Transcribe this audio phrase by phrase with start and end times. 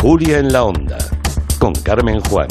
[0.00, 0.98] Julia en la Onda,
[1.58, 2.46] con Carmen Juan.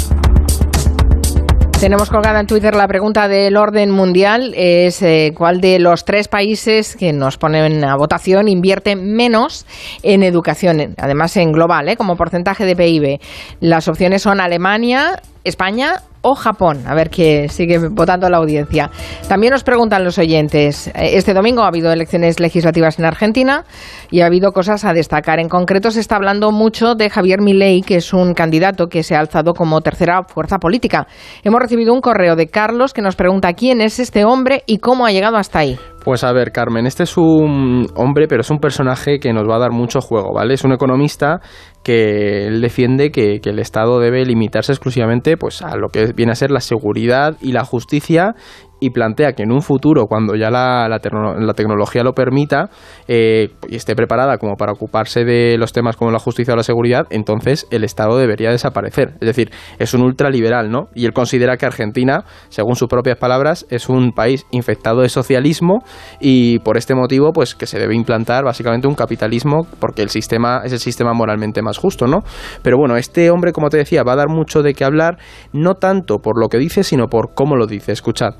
[1.79, 6.27] Tenemos colgada en Twitter la pregunta del orden mundial, es eh, cuál de los tres
[6.27, 9.65] países que nos ponen a votación invierte menos
[10.03, 13.21] en educación, además en global, eh, como porcentaje de PIB.
[13.61, 16.81] Las opciones son Alemania, España o Japón.
[16.87, 18.89] A ver qué sigue votando la audiencia.
[19.29, 20.87] También nos preguntan los oyentes.
[20.87, 23.63] Eh, este domingo ha habido elecciones legislativas en Argentina
[24.09, 25.39] y ha habido cosas a destacar.
[25.39, 29.15] En concreto se está hablando mucho de Javier Milei, que es un candidato que se
[29.15, 31.05] ha alzado como tercera fuerza política.
[31.43, 35.05] Hemos recibido un correo de Carlos que nos pregunta quién es este hombre y cómo
[35.05, 35.77] ha llegado hasta ahí.
[36.03, 39.55] Pues a ver, Carmen, este es un hombre, pero es un personaje que nos va
[39.55, 40.53] a dar mucho juego, ¿vale?
[40.53, 41.39] Es un economista
[41.85, 46.35] que él defiende que, el Estado debe limitarse exclusivamente pues, a lo que viene a
[46.35, 48.33] ser la seguridad y la justicia
[48.85, 52.69] y plantea que en un futuro, cuando ya la, tecnología lo permita
[53.07, 56.63] eh, y esté preparada como para ocuparse de los temas como la justicia o la
[56.63, 59.13] seguridad, entonces el Estado debería desaparecer.
[59.19, 60.89] Es decir, es un ultraliberal, ¿no?
[60.93, 65.79] Y él considera que Argentina, según sus propias palabras, es un país infectado de socialismo
[66.19, 70.61] y por este motivo, pues que se debe implantar básicamente un capitalismo porque el sistema
[70.63, 72.19] es el sistema moralmente más justo, ¿no?
[72.61, 75.17] Pero bueno, este hombre, como te decía, va a dar mucho de qué hablar,
[75.53, 77.91] no tanto por lo que dice, sino por cómo lo dice.
[77.91, 78.35] Escuchad.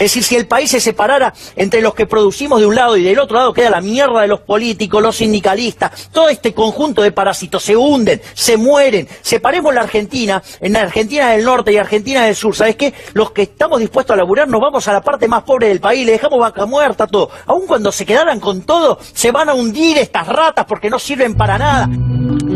[0.00, 3.02] Es decir, si el país se separara entre los que producimos de un lado y
[3.02, 7.12] del otro lado queda la mierda de los políticos, los sindicalistas, todo este conjunto de
[7.12, 9.06] parásitos se hunden, se mueren.
[9.20, 12.56] Separemos la Argentina, en la Argentina del norte y Argentina del sur.
[12.56, 12.94] ¿Sabes qué?
[13.12, 16.06] Los que estamos dispuestos a laburar nos vamos a la parte más pobre del país,
[16.06, 17.28] le dejamos vaca muerta, todo.
[17.44, 21.34] Aun cuando se quedaran con todo, se van a hundir estas ratas porque no sirven
[21.34, 21.90] para nada.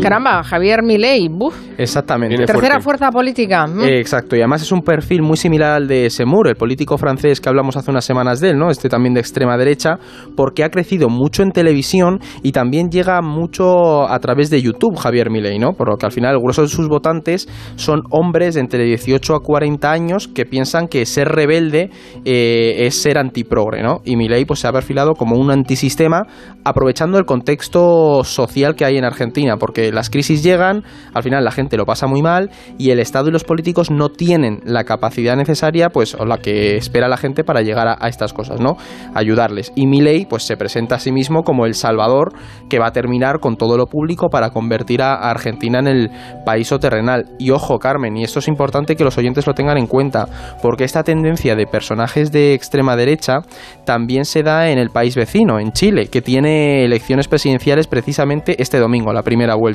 [0.01, 1.55] Caramba, Javier Milei, buf.
[1.77, 2.45] Exactamente.
[2.45, 3.65] Tercera fuerza política.
[3.67, 3.83] Mm.
[3.83, 7.49] exacto, y además es un perfil muy similar al de Semur, el político francés que
[7.49, 8.69] hablamos hace unas semanas de él, ¿no?
[8.69, 9.97] Este también de extrema derecha,
[10.35, 15.29] porque ha crecido mucho en televisión y también llega mucho a través de YouTube, Javier
[15.29, 15.73] Milei, ¿no?
[15.73, 19.35] Por lo que al final el grueso de sus votantes son hombres de entre 18
[19.35, 21.89] a 40 años que piensan que ser rebelde
[22.25, 24.01] eh, es ser antiprogre, ¿no?
[24.03, 26.23] Y Milei pues se ha perfilado como un antisistema
[26.63, 31.51] aprovechando el contexto social que hay en Argentina, porque las crisis llegan, al final la
[31.51, 35.35] gente lo pasa muy mal y el Estado y los políticos no tienen la capacidad
[35.35, 38.77] necesaria, pues o la que espera la gente para llegar a, estas cosas, ¿no?
[39.13, 39.71] Ayudarles.
[39.75, 42.33] Y Milei pues se presenta a sí mismo como el salvador
[42.69, 46.09] que va a terminar con todo lo público para convertir a Argentina en el
[46.45, 47.25] país terrenal.
[47.39, 50.27] Y ojo, Carmen, y esto es importante que los oyentes lo tengan en cuenta,
[50.61, 53.39] porque esta tendencia de personajes de extrema derecha
[53.85, 58.79] también se da en el país vecino, en Chile, que tiene elecciones presidenciales precisamente este
[58.79, 59.74] domingo, la primera vuelta.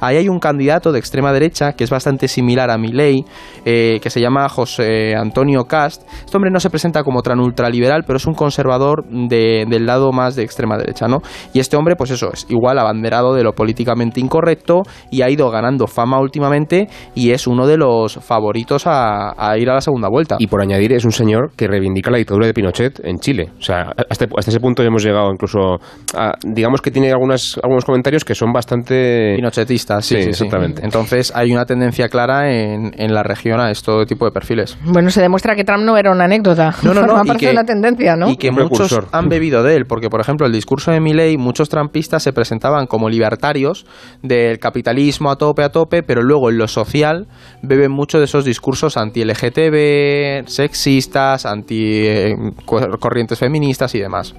[0.00, 3.24] Ahí hay un candidato de extrema derecha que es bastante similar a Milei,
[3.64, 6.02] eh, que se llama José Antonio Cast.
[6.24, 10.36] Este hombre no se presenta como tan ultraliberal, pero es un conservador del lado más
[10.36, 11.18] de extrema derecha, ¿no?
[11.52, 15.50] Y este hombre, pues eso, es igual abanderado de lo políticamente incorrecto y ha ido
[15.50, 20.36] ganando fama últimamente y es uno de los favoritos a, ir a la segunda vuelta.
[20.38, 23.50] Y por añadir, es un señor que reivindica la dictadura de Pinochet en Chile.
[23.58, 25.78] O sea, hasta, ese punto hemos llegado incluso
[26.14, 29.35] a, digamos que tiene algunas, algunos comentarios que son bastante...
[29.36, 30.82] Pinochetistas, sí, sí, exactamente.
[30.84, 34.78] Entonces hay una tendencia clara en, en la región a este tipo de perfiles.
[34.84, 36.74] Bueno, se demuestra que Trump no era una anécdota.
[36.82, 37.22] No, no, no.
[37.34, 38.30] y que, una tendencia, ¿no?
[38.30, 41.68] Y que muchos han bebido de él, porque por ejemplo el discurso de Milley, muchos
[41.68, 43.86] trampistas se presentaban como libertarios
[44.22, 47.26] del capitalismo a tope a tope, pero luego en lo social
[47.62, 54.34] beben mucho de esos discursos anti-LGTB, sexistas, anti-corrientes feministas y demás.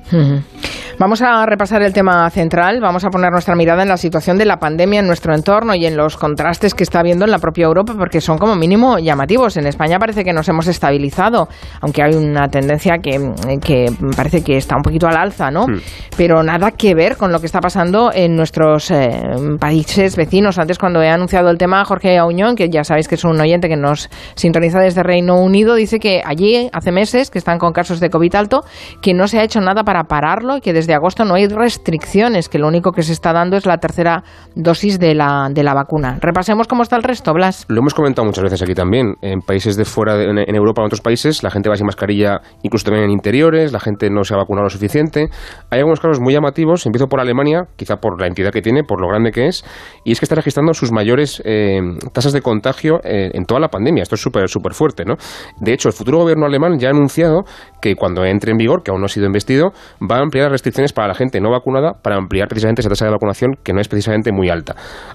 [1.00, 4.46] Vamos a repasar el tema central, vamos a poner nuestra mirada en la situación de
[4.46, 7.66] la pandemia en nuestro entorno y en los contrastes que está habiendo en la propia
[7.66, 9.58] Europa, porque son como mínimo llamativos.
[9.58, 11.50] En España parece que nos hemos estabilizado,
[11.82, 15.68] aunque hay una tendencia que, parece que está un poquito al alza, ¿no?
[15.68, 15.80] Hmm.
[16.16, 19.22] Pero nada que ver con lo que está pasando en nuestros eh,
[19.60, 20.58] países vecinos.
[20.58, 23.68] Antes, cuando he anunciado el tema, Jorge Auñón, que ya sabéis que es un oyente
[23.68, 28.00] que nos sintoniza desde Reino Unido, dice que allí hace meses que están con casos
[28.00, 28.64] de COVID alto,
[29.02, 32.50] que no se ha hecho nada para pararlo y que desde agosto no hay restricciones,
[32.50, 34.24] que lo único que se está dando es la tercera
[34.56, 36.18] dosis de la, de la vacuna.
[36.22, 37.66] Repasemos cómo está el resto, Blas.
[37.68, 39.16] Lo hemos comentado muchas veces aquí también.
[39.22, 42.42] En países de fuera, en, en Europa en otros países, la gente va sin mascarilla
[42.62, 45.30] incluso también en interiores, la gente no se ha vacunado lo suficiente.
[45.72, 49.02] Hay algunos casos muy llamativos, empiezo por Alemania, quizá por la entidad que tiene, por
[49.02, 49.66] lo grande que es,
[50.04, 51.80] y es que está registrando sus mayores eh,
[52.14, 54.04] tasas de contagio eh, en toda la pandemia.
[54.04, 55.16] Esto es súper súper fuerte, ¿no?
[55.60, 57.44] De hecho, el futuro gobierno alemán ya ha anunciado
[57.82, 60.52] que cuando entre en vigor, que aún no ha sido investido, va a ampliar las
[60.52, 63.82] restricciones para la gente no vacunada para ampliar precisamente esa tasa de vacunación que no
[63.82, 64.67] es precisamente muy alta.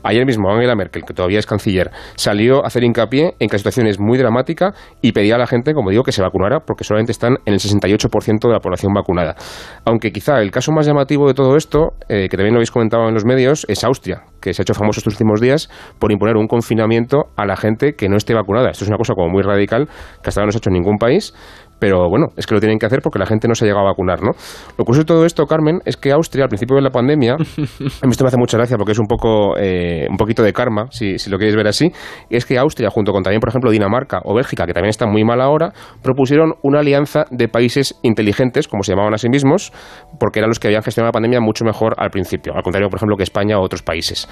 [0.03, 3.59] Ayer mismo Angela Merkel, que todavía es canciller, salió a hacer hincapié en que la
[3.59, 6.85] situación es muy dramática y pedía a la gente, como digo, que se vacunara porque
[6.85, 9.37] solamente están en el 68% de la población vacunada.
[9.85, 13.09] Aunque quizá el caso más llamativo de todo esto, eh, que también lo habéis comentado
[13.09, 16.37] en los medios, es Austria, que se ha hecho famoso estos últimos días por imponer
[16.37, 18.71] un confinamiento a la gente que no esté vacunada.
[18.71, 19.89] Esto es una cosa como muy radical
[20.23, 21.35] que hasta ahora no se ha hecho en ningún país,
[21.83, 23.85] pero bueno, es que lo tienen que hacer porque la gente no se ha llegado
[23.85, 24.31] a vacunar, ¿no?
[24.79, 28.07] Lo curioso de todo esto, Carmen, es que Austria, al principio de la pandemia, a
[28.07, 30.87] mí esto me hace mucha gracia porque es un poco eh, un poquito de karma,
[30.91, 31.91] si, si lo queréis ver así,
[32.31, 35.25] es que Austria, junto con también, por ejemplo, Dinamarca o Bélgica, que también están muy
[35.25, 35.73] mal ahora,
[36.05, 39.73] propusieron una alianza de países inteligentes, como se llamaban a sí mismos,
[40.21, 42.99] porque eran los que habían gestionado la pandemia mucho mejor al principio, al contrario, por
[43.01, 44.29] ejemplo, que España o otros países.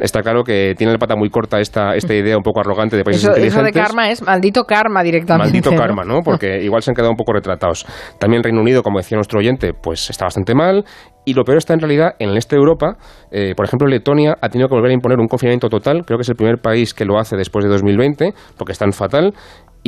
[0.00, 3.04] Está claro que tiene la pata muy corta esta, esta idea un poco arrogante de
[3.04, 3.74] países Eso, eso inteligentes.
[3.74, 5.52] de karma es maldito karma directamente.
[5.52, 5.76] Maldito ¿no?
[5.76, 6.20] karma, ¿no?
[6.22, 7.86] Porque igual se han quedado un poco retratados.
[8.18, 10.84] También Reino Unido, como decía nuestro oyente, pues está bastante mal.
[11.24, 12.96] Y lo peor está en realidad en el este de Europa.
[13.30, 16.04] Eh, por ejemplo, Letonia ha tenido que volver a imponer un confinamiento total.
[16.06, 19.34] Creo que es el primer país que lo hace después de 2020, porque están fatal.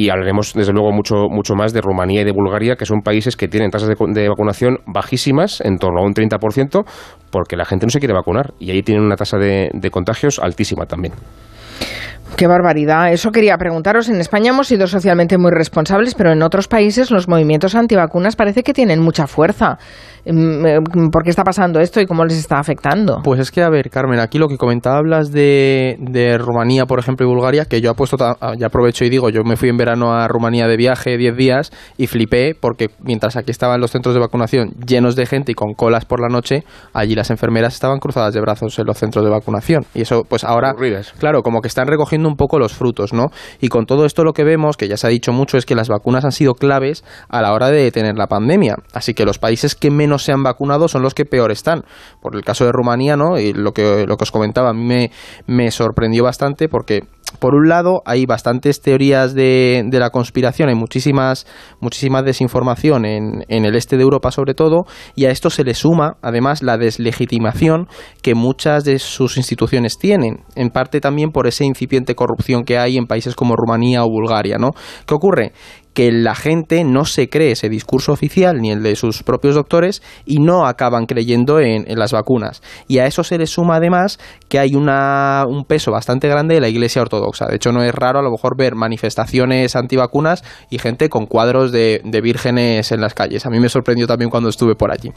[0.01, 3.37] Y hablaremos, desde luego, mucho, mucho más de Rumanía y de Bulgaria, que son países
[3.37, 6.87] que tienen tasas de, vacunación bajísimas, en torno a un 30%,
[7.31, 8.55] porque la gente no se quiere vacunar.
[8.59, 11.13] Y ahí tienen una tasa de contagios altísima también.
[12.37, 13.13] Qué barbaridad.
[13.13, 14.09] Eso quería preguntaros.
[14.09, 18.63] En España hemos sido socialmente muy responsables, pero en otros países los movimientos antivacunas parece
[18.63, 19.77] que tienen mucha fuerza.
[20.25, 20.79] Mm, eh,
[21.13, 23.21] ¿Por qué está pasando esto y cómo les está afectando?
[23.25, 26.99] Pues es que, a ver, Carmen, aquí lo que comentaba, hablas de, de Rumanía, por
[26.99, 29.77] ejemplo, y Bulgaria, que yo apuesto, ta- ya aprovecho y digo, yo me fui en
[29.79, 34.15] verano a Rumanía de viaje 10 días y flipé porque mientras aquí estaban los centros
[34.15, 37.99] de vacunación llenos de gente y con colas por la noche, allí las enfermeras estaban
[37.99, 39.85] cruzadas de brazos en los centros de vacunación.
[39.95, 41.13] Y eso, pues ahora, Aburridas.
[41.19, 43.27] claro, como que están recogiendo un poco los frutos, ¿no?
[43.61, 45.75] Y con todo esto lo que vemos, que ya se ha dicho mucho, es que
[45.75, 48.77] las vacunas han sido claves a la hora de detener la pandemia.
[48.93, 51.85] Así que los países que menos se han vacunado son los que peor están.
[52.21, 53.39] Por el caso de Rumanía, ¿no?
[53.39, 55.11] Y lo que, lo que os comentaba, a mí me,
[55.47, 57.05] me sorprendió bastante porque
[57.39, 61.47] por un lado, hay bastantes teorías de, la conspiración, hay muchísimas,
[61.81, 64.85] muchísima desinformación en, en el este de Europa sobre todo,
[65.15, 67.87] y a esto se le suma además la deslegitimación
[68.23, 72.97] que muchas de sus instituciones tienen, en parte también por esa incipiente corrupción que hay
[72.97, 74.71] en países como Rumanía o Bulgaria, ¿no?
[75.07, 75.53] ¿Qué ocurre?
[75.95, 80.03] Que la gente no se cree ese discurso oficial ni el de sus propios doctores
[80.25, 82.63] y no acaban creyendo en, las vacunas.
[82.89, 86.61] Y a eso se le suma además que hay una, un peso bastante grande de
[86.61, 87.47] la Iglesia Ortodoxa.
[87.47, 91.73] De hecho, no es raro a lo mejor ver manifestaciones antivacunas y gente con cuadros
[91.73, 93.45] de, de vírgenes en las calles.
[93.47, 95.11] A mí me sorprendió también cuando estuve por allí.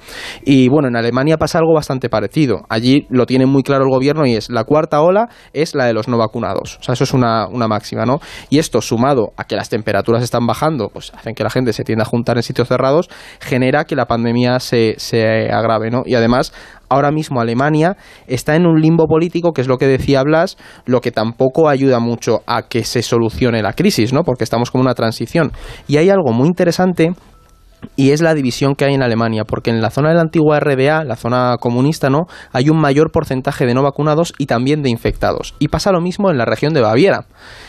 [0.43, 2.63] Y bueno, en Alemania pasa algo bastante parecido.
[2.69, 5.93] Allí lo tiene muy claro el gobierno y es la cuarta ola es la de
[5.93, 6.77] los no vacunados.
[6.79, 8.19] O sea, eso es una, una máxima, ¿no?
[8.49, 10.62] Y esto sumado a que las temperaturas están bajando,
[10.94, 14.06] pues hacen que la gente se tienda a juntar en sitios cerrados, genera que la
[14.06, 16.04] pandemia se, se agrave, ¿no?
[16.06, 16.54] Y además,
[16.89, 21.01] ahora mismo Alemania está en un limbo político, que es lo que decía Blas, lo
[21.01, 24.24] que tampoco ayuda mucho a que se solucione la crisis, ¿no?
[24.24, 25.51] Porque estamos como una transición.
[25.88, 27.13] Y hay algo muy interesante
[27.95, 30.59] y es la división que hay en Alemania, porque en la zona de la antigua
[30.59, 32.25] RDA, la zona comunista, ¿no?
[32.51, 35.56] Hay un mayor porcentaje de no vacunados y también de infectados.
[35.59, 37.25] Y pasa lo mismo en la región de Baviera.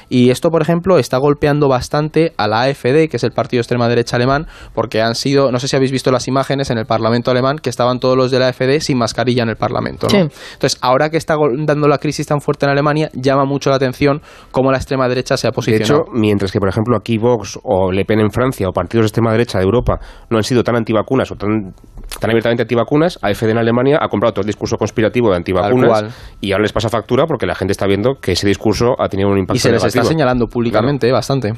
[0.08, 3.62] Y esto, por ejemplo, está golpeando bastante a la AfD, que es el partido de
[3.62, 6.86] extrema derecha alemán, porque han sido, no sé si habéis visto las imágenes en el
[6.86, 10.10] Parlamento alemán, que estaban todos los de la AfD sin mascarilla en el Parlamento, ¿no?
[10.10, 10.16] Sí.
[10.54, 14.20] Entonces, ahora que está dando la crisis tan fuerte en Alemania, llama mucho la atención
[14.50, 16.02] cómo la extrema derecha se ha De posicionado.
[16.02, 19.06] hecho, mientras que, por ejemplo, aquí Vox o Le Pen en Francia o partidos de
[19.08, 19.98] extrema derecha de Europa
[20.30, 21.72] no han sido tan antivacunas o tan,
[22.20, 26.04] tan abiertamente antivacunas, AfD en Alemania ha comprado todo el discurso conspirativo de antivacunas
[26.40, 29.28] y ahora les pasa factura porque la gente está viendo que ese discurso ha tenido
[29.30, 31.52] un impacto y se les está señalando públicamente bastante.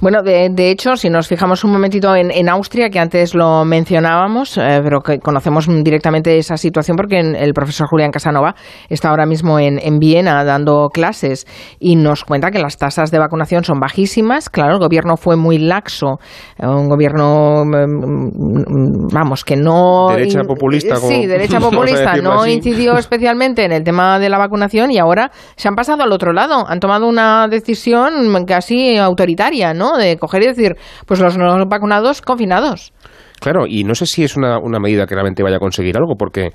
[0.00, 3.64] Bueno, de, de hecho, si nos fijamos un momentito en, en Austria, que antes lo
[3.64, 8.54] mencionábamos, eh, pero que conocemos directamente esa situación porque en- el profesor Julián Casanova
[8.88, 11.46] está ahora mismo en, en Viena dando clases
[11.78, 14.48] y nos cuenta que las tasas de vacunación son bajísimas.
[14.50, 16.18] Claro, el gobierno fue muy laxo,
[16.58, 20.08] eh, un gobierno, mm, mm, vamos, que no...
[20.10, 22.52] Derecha populista, Sí, como- derecha vamos a populista, no así.
[22.52, 26.32] incidió especialmente en el tema de la vacunación y ahora se han pasado al otro
[26.32, 26.64] lado.
[26.68, 29.96] Han tomado una decisión casi autoritaria, ¿no?
[29.96, 30.76] De coger y decir,
[31.06, 32.92] pues los no vacunados confinados.
[33.40, 36.50] Claro, y no sé si es una, medida que realmente vaya a conseguir algo, porque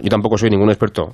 [0.00, 1.12] yo tampoco soy ningún experto,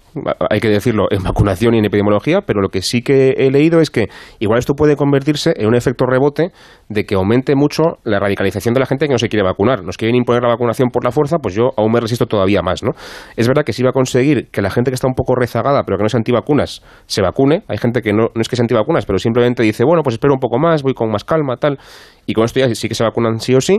[0.49, 3.80] hay que decirlo, en vacunación y en epidemiología, pero lo que sí que he leído
[3.80, 4.06] es que
[4.38, 6.52] igual esto puede convertirse en un efecto rebote
[6.88, 9.83] de que aumente mucho la radicalización de la gente que no se quiere vacunar.
[9.83, 12.85] Nos quieren imponer la vacunación por la fuerza, pues yo aún me resisto todavía más,
[12.85, 12.92] ¿no?
[13.37, 15.83] Es verdad que sí va a conseguir que la gente que está un poco rezagada,
[15.85, 17.64] pero que no es antivacunas, se vacune.
[17.66, 20.35] Hay gente que no, no es que sea antivacunas, pero simplemente dice, bueno, pues espero
[20.35, 21.78] un poco más, voy con más calma, tal.
[22.26, 23.78] Y con esto ya sí que se vacunan sí o sí,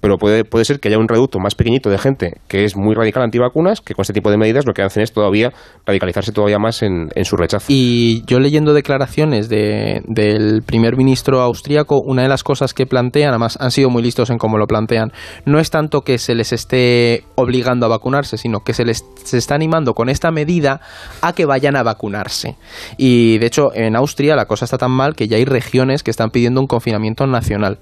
[0.00, 2.94] pero puede, puede ser que haya un reducto más pequeñito de gente que es muy
[2.94, 5.52] radical antivacunas, que con este tipo de medidas lo que hacen es todavía
[5.84, 7.66] radicalizarse todavía más en, en su rechazo.
[7.68, 13.30] Y yo leyendo declaraciones de, del primer ministro austríaco, una de las cosas que plantean,
[13.30, 15.12] además han sido muy listos en cómo lo plantean,
[15.44, 19.38] no es tanto que se les esté obligando a vacunarse, sino que se les se
[19.38, 20.80] está animando con esta medida
[21.20, 22.56] a que vayan a vacunarse.
[22.96, 26.10] Y de hecho, en Austria la cosa está tan mal que ya hay regiones que
[26.10, 27.78] están pidiendo un confinamiento nacional.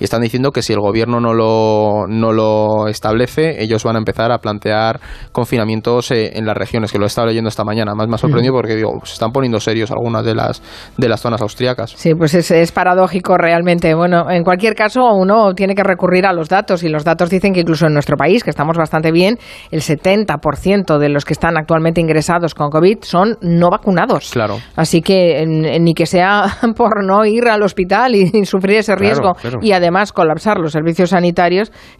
[0.00, 1.67] Y están diciendo que si el gobierno no lo,
[2.08, 5.00] no lo establece, ellos van a empezar a plantear
[5.32, 7.94] confinamientos eh, en las regiones, que lo he estado leyendo esta mañana.
[7.94, 10.62] Más me ha sorprendido porque digo, se están poniendo serios algunas de las,
[10.96, 11.92] de las zonas austriacas.
[11.96, 13.94] Sí, pues es, es paradójico realmente.
[13.94, 17.52] Bueno, en cualquier caso, uno tiene que recurrir a los datos y los datos dicen
[17.52, 19.38] que incluso en nuestro país, que estamos bastante bien,
[19.70, 24.30] el 70% de los que están actualmente ingresados con COVID son no vacunados.
[24.30, 24.58] Claro.
[24.76, 26.44] Así que ni que sea
[26.76, 29.58] por no ir al hospital y, sufrir ese Claro, riesgo claro.
[29.62, 31.47] y además colapsar los servicios sanitarios,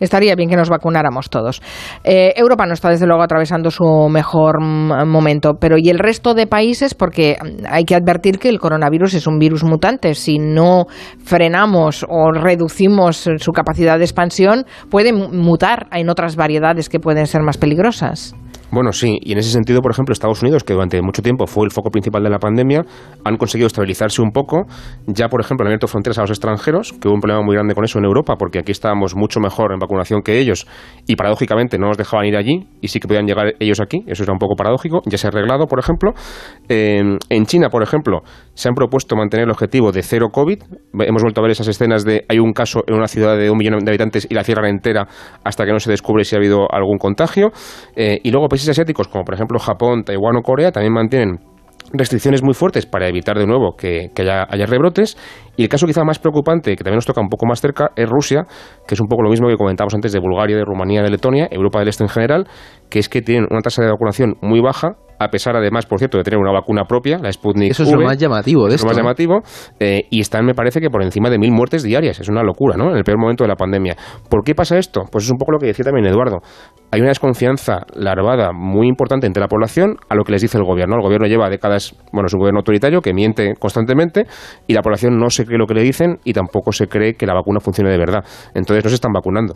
[0.00, 1.60] estaría bien que nos vacunáramos todos.
[2.04, 6.46] Eh, Europa no está desde luego atravesando su mejor momento, pero ¿y el resto de
[6.46, 6.94] países?
[6.94, 10.14] Porque mm, hay que advertir que el coronavirus es un virus mutante.
[10.14, 10.86] Si no
[11.24, 17.00] frenamos o reducimos eh, su capacidad de expansión, puede mu- mutar en otras variedades que
[17.00, 18.34] pueden ser más peligrosas.
[18.70, 21.64] Bueno, sí, y en ese sentido, por ejemplo, Estados Unidos, que durante mucho tiempo fue
[21.64, 22.84] el foco principal de la pandemia,
[23.24, 24.66] han conseguido estabilizarse un poco.
[25.06, 27.74] Ya, por ejemplo, han abierto fronteras a los extranjeros, que hubo un problema muy grande
[27.74, 30.66] con eso en Europa, porque aquí estábamos mucho mejor en vacunación que ellos,
[31.06, 34.22] y paradójicamente no nos dejaban ir allí, y sí que podían llegar ellos aquí, eso
[34.22, 36.12] era un poco paradójico, ya se ha arreglado, por ejemplo.
[36.68, 38.20] En China, por ejemplo,
[38.52, 40.62] se han propuesto mantener el objetivo de cero COVID.
[40.92, 43.56] Hemos vuelto a ver esas escenas de hay un caso en una ciudad de un
[43.56, 45.06] millón de habitantes y la cierran entera
[45.44, 47.50] hasta que no se descubre si ha habido algún contagio.
[47.96, 51.38] Eh, y luego países asiáticos como por ejemplo Japón, Taiwán o Corea también mantienen
[51.92, 55.16] restricciones muy fuertes para evitar de nuevo que, que haya, haya rebrotes.
[55.56, 58.06] Y el caso quizá más preocupante, que también nos toca un poco más cerca, es
[58.06, 58.42] Rusia,
[58.86, 61.48] que es un poco lo mismo que comentábamos antes de Bulgaria, de Rumanía, de Letonia,
[61.50, 62.46] Europa del Este en general,
[62.90, 66.18] que es que tienen una tasa de vacunación muy baja, a pesar además, por cierto,
[66.18, 68.86] de tener una vacuna propia, la Sputnik Eso es lo más llamativo de es lo
[68.86, 68.86] esto.
[68.86, 69.00] más ¿eh?
[69.00, 69.42] llamativo,
[69.80, 72.20] eh, y están, me parece que por encima de mil muertes diarias.
[72.20, 72.90] Es una locura, ¿no?
[72.90, 73.96] En el peor momento de la pandemia.
[74.28, 75.02] ¿Por qué pasa esto?
[75.10, 76.38] Pues es un poco lo que decía también Eduardo.
[76.90, 80.64] Hay una desconfianza larvada muy importante entre la población a lo que les dice el
[80.64, 80.96] gobierno.
[80.96, 84.26] El gobierno lleva décadas, bueno, es un gobierno autoritario que miente constantemente
[84.66, 87.26] y la población no se cree lo que le dicen y tampoco se cree que
[87.26, 88.24] la vacuna funcione de verdad.
[88.54, 89.54] Entonces no se están vacunando.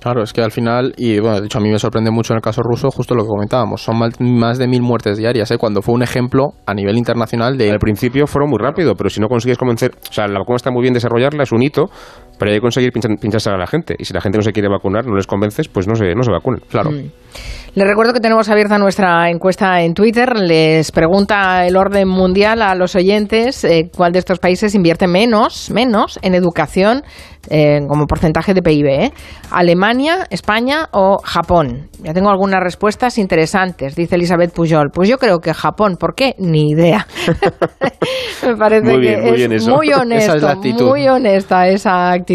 [0.00, 2.36] Claro, es que al final, y bueno, de hecho a mí me sorprende mucho en
[2.36, 5.58] el caso ruso, justo lo que comentábamos, son más de mil muertes diarias, ¿eh?
[5.58, 7.70] cuando fue un ejemplo a nivel internacional de...
[7.70, 10.70] Al principio fueron muy rápido, pero si no consigues convencer, o sea, la vacuna está
[10.70, 11.86] muy bien desarrollarla, es un hito,
[12.38, 13.94] pero hay que conseguir pinchar- pincharse a la gente.
[13.98, 16.22] Y si la gente no se quiere vacunar, no les convences, pues no se, no
[16.22, 16.60] se vacunen.
[16.68, 16.90] Claro.
[17.74, 20.38] Les recuerdo que tenemos abierta nuestra encuesta en Twitter.
[20.38, 25.70] Les pregunta el orden mundial a los oyentes eh, cuál de estos países invierte menos,
[25.70, 27.02] menos en educación
[27.50, 28.86] eh, como porcentaje de PIB.
[28.86, 29.12] ¿eh?
[29.50, 31.88] Alemania, España o Japón.
[32.02, 34.90] Ya tengo algunas respuestas interesantes, dice Elizabeth Pujol.
[34.90, 35.96] Pues yo creo que Japón.
[36.00, 36.34] ¿Por qué?
[36.38, 37.06] Ni idea.
[38.46, 39.70] Me parece Muy bien, que muy es bien eso.
[39.76, 40.86] muy honesto, Esa es la actitud.
[40.88, 42.25] muy honesta esa actitud.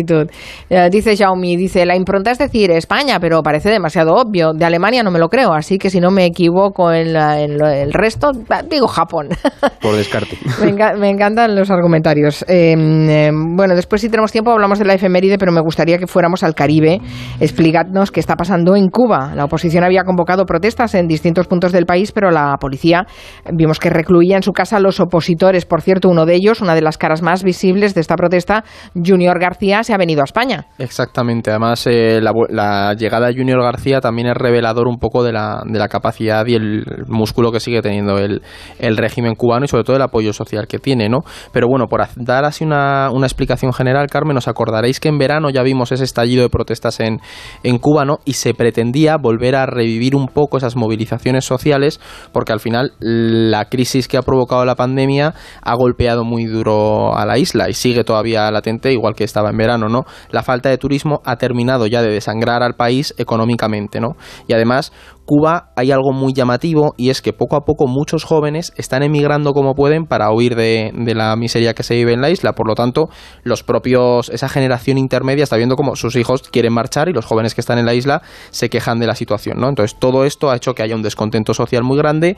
[0.70, 4.54] Eh, dice Xiaomi, dice, la impronta es decir España, pero parece demasiado obvio.
[4.54, 7.58] De Alemania no me lo creo, así que si no me equivoco en, la- en
[7.58, 8.32] lo- el resto,
[8.70, 9.30] digo Japón.
[9.82, 10.38] Por descarte.
[10.62, 12.44] me, enca- me encantan los argumentarios.
[12.48, 16.08] Eh, eh, bueno, después si tenemos tiempo hablamos de la efeméride, pero me gustaría que
[16.08, 17.00] fuéramos al Caribe.
[17.40, 19.34] Explicadnos qué está pasando en Cuba.
[19.36, 23.06] La oposición había convocado protestas en distintos puntos del país, pero la policía
[23.52, 25.66] vimos que recluía en su casa a los opositores.
[25.66, 28.64] Por cierto, uno de ellos, una de las caras más visibles de esta protesta,
[28.96, 30.68] Junior García, se ha venido a España.
[30.78, 35.62] Exactamente, además eh, la, llegada de Junior García también es revelador un poco de la,
[35.66, 38.42] de la capacidad y el músculo que sigue teniendo el,
[38.80, 41.20] el régimen cubano y sobre todo el apoyo social que tiene, ¿no?
[41.54, 45.50] Pero bueno, por dar así una, una explicación general, Carmen, os acordaréis que en verano
[45.50, 47.22] ya vimos ese estallido de protestas en,
[47.64, 48.02] en Cuba.
[48.26, 52.00] Y se pretendía volver a revivir un poco esas movilizaciones sociales
[52.32, 57.26] porque al final la crisis que ha provocado la pandemia ha golpeado muy duro a
[57.26, 60.06] la isla y sigue todavía latente, igual que estaba en verano, ¿no?
[60.30, 64.16] La falta de turismo ha terminado ya de desangrar al país económicamente, ¿no?
[64.48, 64.92] Y además,
[65.32, 69.54] Cuba hay algo muy llamativo y es que poco a poco muchos jóvenes están emigrando
[69.54, 72.52] como pueden para huir de, la miseria que se vive en la isla.
[72.52, 73.08] Por lo tanto,
[73.44, 77.56] los propios, esa generación intermedia está viendo cómo sus hijos quieren marchar y los jóvenes
[77.56, 79.70] que están en la isla se quejan de la situación, ¿no?
[79.70, 82.36] Entonces, todo esto ha hecho que haya un descontento social muy grande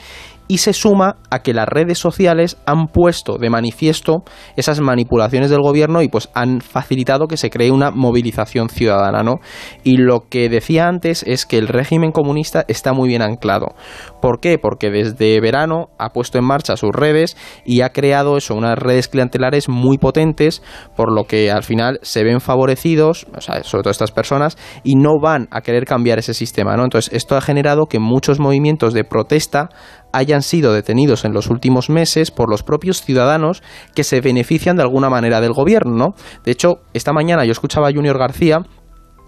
[0.47, 4.23] y se suma a que las redes sociales han puesto de manifiesto
[4.55, 9.39] esas manipulaciones del gobierno y pues han facilitado que se cree una movilización ciudadana, ¿no?
[9.83, 13.75] Y lo que decía antes es que el régimen comunista está está muy bien anclado.
[14.21, 14.57] ¿Por qué?
[14.57, 19.07] Porque desde verano ha puesto en marcha sus redes y ha creado eso, unas redes
[19.07, 20.61] clientelares muy potentes,
[20.97, 24.95] por lo que al final se ven favorecidos, o sea, sobre todo estas personas, y
[24.95, 26.83] no van a querer cambiar ese sistema, ¿no?
[26.83, 29.69] Entonces, esto ha generado que muchos movimientos de protesta
[30.11, 33.63] hayan sido detenidos en los últimos meses por los propios ciudadanos
[33.95, 36.07] que se benefician de alguna manera del gobierno, ¿no?
[36.43, 38.59] De hecho, esta mañana yo escuchaba a Junior García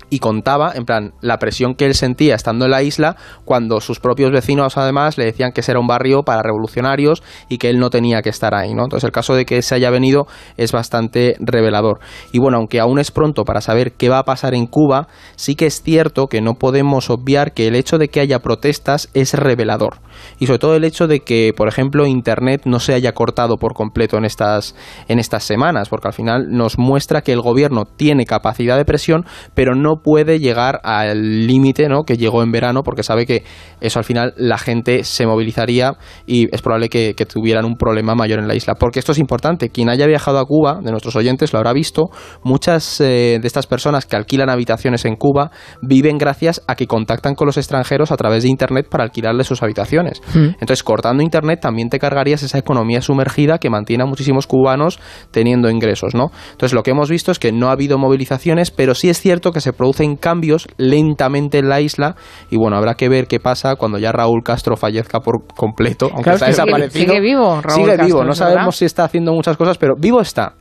[0.10, 4.00] y contaba, en plan, la presión que él sentía estando en la isla cuando sus
[4.00, 7.80] propios vecinos además le decían que ese era un barrio para revolucionarios y que él
[7.80, 8.84] no tenía que estar ahí, ¿no?
[8.84, 12.00] Entonces el caso de que se haya venido es bastante revelador.
[12.32, 15.56] Y bueno, aunque aún es pronto para saber qué va a pasar en Cuba, sí
[15.56, 19.34] que es cierto que no podemos obviar que el hecho de que haya protestas es
[19.34, 20.00] revelador.
[20.40, 23.74] Y sobre todo el hecho de que, por ejemplo, Internet no se haya cortado por
[23.74, 24.76] completo en estas,
[25.08, 29.26] en estas semanas, porque al final nos muestra que el gobierno tiene capacidad de presión,
[29.54, 32.04] pero no puede llegar al límite ¿no?
[32.04, 33.44] que llegó en verano porque sabe que
[33.82, 35.94] eso al final la gente se movilizaría
[36.26, 38.76] y es probable que, tuvieran un problema mayor en la isla.
[38.76, 42.04] Porque esto es importante, quien haya viajado a Cuba, de nuestros oyentes, lo habrá visto,
[42.44, 47.34] muchas eh, de estas personas que alquilan habitaciones en Cuba viven gracias a que contactan
[47.34, 50.22] con los extranjeros a través de Internet para alquilarles sus habitaciones.
[50.34, 50.50] Hmm.
[50.60, 55.00] Entonces, cortando Internet también te cargarías esa economía sumergida que mantiene a muchísimos cubanos
[55.32, 56.14] teniendo ingresos.
[56.14, 56.32] ¿no?
[56.52, 59.52] Entonces, lo que hemos visto es que no ha habido movilizaciones, pero sí es cierto
[59.52, 62.16] que se producen cambios lentamente en la isla
[62.50, 66.32] y bueno, habrá que ver qué pasa cuando ya Raúl Castro fallezca por completo, aunque
[66.32, 67.06] está desaparecido.
[67.06, 70.54] Sigue, vivo, Raúl Sigue vivo, no sabemos si está haciendo muchas cosas, pero vivo está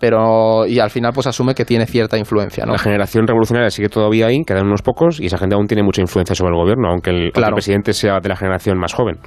[0.00, 2.64] pero y al final pues asume que tiene cierta influencia.
[2.64, 2.72] ¿no?
[2.72, 6.00] La generación revolucionaria sigue todavía ahí, quedan unos pocos y esa gente aún tiene mucha
[6.00, 9.18] influencia sobre el gobierno, aunque el, presidente sea de la generación más joven.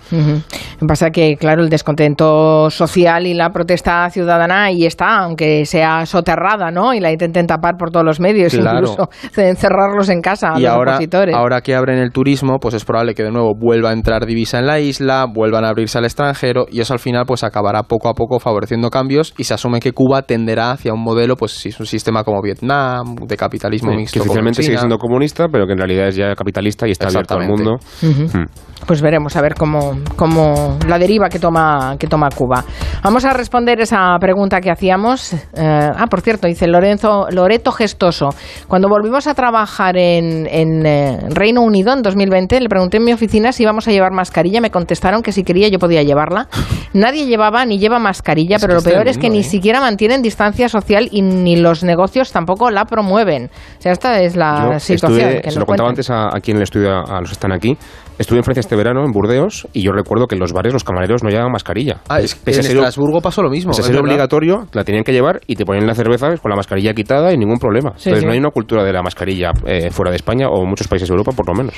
[0.88, 6.72] Pasa que, claro, el descontento social y la protesta ciudadana ahí está, aunque sea soterrada,
[6.72, 6.94] ¿no?
[6.94, 10.72] Y la intenten tapar por todos los medios, incluso encerrarlos en casa a y los
[10.72, 11.36] ahora, opositores.
[11.36, 14.58] Ahora que abren el turismo, pues es probable que de nuevo vuelva a entrar divisa
[14.60, 18.10] en la isla, vuelvan a abrirse al extranjero y eso al final pues acabará poco
[18.10, 21.70] a poco favoreciendo cambios y se asume que Cuba tenderá hacia un modelo, pues si
[21.70, 24.20] es un sistema como Vietnam, de capitalismo mixto.
[24.20, 27.36] Que oficialmente sigue siendo comunista, pero que en realidad es ya capitalista y está abierto
[27.36, 27.78] al mundo.
[28.02, 28.46] Hmm.
[28.86, 32.66] Pues veremos a ver cómo, cómo la deriva que toma, que toma Cuba.
[33.02, 35.34] Vamos a responder esa pregunta que hacíamos.
[35.34, 38.30] Eh, ah, por cierto, dice Lorenzo, Loreto Gestoso.
[38.68, 43.14] Cuando volvimos a trabajar en, en eh, Reino Unido en 2020, le pregunté en mi
[43.14, 44.60] oficina si íbamos a llevar mascarilla.
[44.60, 46.48] Me contestaron que si quería yo podía llevarla.
[46.94, 49.44] Nadie llevaba ni lleva mascarilla, pero lo peor es que ni ¿eh?
[49.44, 53.50] siquiera mantienen distancia social y ni los negocios tampoco la promueven.
[53.80, 55.42] O sea, esta es la situación.
[55.44, 57.78] se lo contaba antes a, aquí en el estudio, a los que están aquí.
[58.20, 60.84] Estuve en Francia este verano, en Burdeos, y yo recuerdo que en los bares los
[60.84, 62.02] camareros no llevaban mascarilla.
[62.10, 63.72] Ah, es, en Estrasburgo pasó lo mismo.
[63.72, 66.56] Pese a ser obligatorio, la tenían que llevar y te ponían la cerveza con la
[66.56, 67.94] mascarilla quitada y ningún problema.
[67.98, 71.10] Entonces no hay una cultura de la mascarilla eh, fuera de España o muchos países
[71.10, 71.76] de Europa, por lo menos.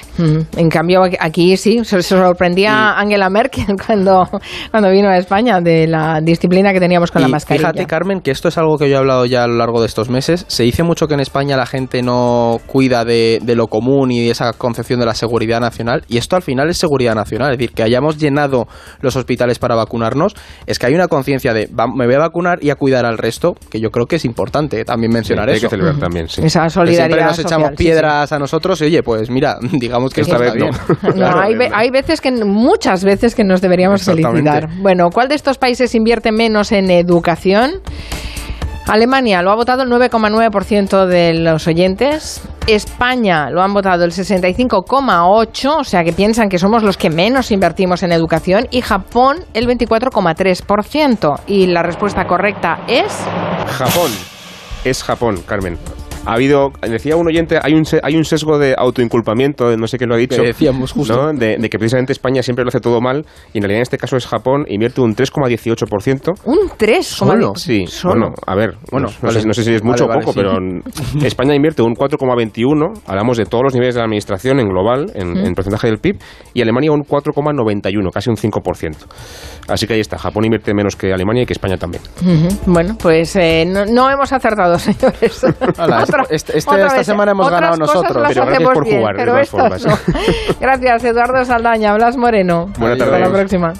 [0.57, 4.27] En cambio, aquí sí, se, sorprendía Angela Merkel cuando,
[4.71, 7.69] cuando vino a España de la disciplina que teníamos con la mascarilla.
[7.69, 9.87] Fíjate, Carmen, que esto es algo que yo he hablado ya a lo largo de
[9.87, 10.45] estos meses.
[10.47, 14.25] Se dice mucho que en España la gente no cuida de, de lo común y
[14.25, 17.51] de esa concepción de la seguridad nacional, y esto al final es seguridad nacional.
[17.51, 18.67] Es decir, que hayamos llenado
[19.01, 20.35] los hospitales para vacunarnos,
[20.65, 23.55] es que hay una conciencia de me voy a vacunar y a cuidar al resto,
[23.69, 25.55] que yo creo que es importante también mencionar eso.
[25.55, 26.41] Hay que celebrar también, sí.
[26.45, 27.05] Esa solidaridad.
[27.05, 30.69] siempre nos echamos piedras a nosotros y oye, pues mira, digamos que esta vez no.
[31.73, 34.69] hay, veces que, muchas veces que nos deberíamos felicitar.
[34.81, 37.81] Bueno, ¿cuál de estos países invierte menos en educación?
[38.87, 42.41] Alemania lo ha votado el 9,9% de los oyentes.
[42.67, 47.51] España lo han votado el 65,8%, o sea que piensan que somos los que menos
[47.51, 48.67] invertimos en educación.
[48.69, 51.41] Y Japón el 24,3%.
[51.47, 53.25] Y la respuesta correcta es...
[53.77, 54.11] Japón.
[54.83, 55.79] Es Japón, Carmen
[56.25, 60.09] ha habido, decía un oyente, hay un, hay un sesgo de autoinculpamiento, no sé quién
[60.09, 61.33] lo ha dicho, decíamos justo.
[61.33, 64.17] De, que precisamente España siempre lo hace todo mal y en realidad en este caso
[64.17, 66.33] es Japón, invierte un 3,18%.
[66.45, 67.05] ¿Un 3?
[67.05, 67.55] ¿Solo?
[67.55, 70.57] Sí, bueno, a ver, bueno, no, sé, si es mucho o poco, pero
[71.21, 75.53] España invierte un 4,21%, hablamos de todos los niveles de la administración en global, en,
[75.53, 76.19] porcentaje del PIB,
[76.53, 78.95] y Alemania un 4,91%, casi un 5%.
[79.67, 82.03] Así que ahí está, Japón invierte menos que Alemania y que España también.
[82.65, 85.45] Bueno, pues eh, no, hemos acertado, señores.
[86.29, 88.23] Este, este, esta semana hemos ganado nosotros.
[88.27, 89.85] Pero gracias por jugar, de todas formas.
[90.59, 91.93] Gracias, Eduardo Saldaña.
[91.95, 92.69] Blas Moreno.
[92.77, 93.13] Buenas tardes.
[93.13, 93.73] Hasta la próxima.